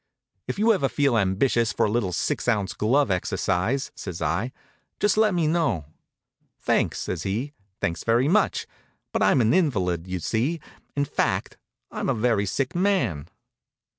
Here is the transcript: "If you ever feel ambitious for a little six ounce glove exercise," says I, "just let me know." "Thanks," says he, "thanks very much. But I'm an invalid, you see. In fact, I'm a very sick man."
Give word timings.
"If 0.47 0.57
you 0.57 0.73
ever 0.73 0.89
feel 0.89 1.15
ambitious 1.15 1.71
for 1.71 1.85
a 1.85 1.91
little 1.91 2.11
six 2.11 2.47
ounce 2.47 2.73
glove 2.73 3.11
exercise," 3.11 3.91
says 3.93 4.19
I, 4.19 4.51
"just 4.99 5.15
let 5.15 5.31
me 5.35 5.45
know." 5.45 5.85
"Thanks," 6.57 7.01
says 7.01 7.21
he, 7.21 7.53
"thanks 7.81 8.03
very 8.03 8.27
much. 8.27 8.65
But 9.13 9.21
I'm 9.21 9.41
an 9.41 9.53
invalid, 9.53 10.07
you 10.07 10.19
see. 10.19 10.59
In 10.95 11.05
fact, 11.05 11.57
I'm 11.91 12.09
a 12.09 12.15
very 12.15 12.47
sick 12.47 12.73
man." 12.73 13.27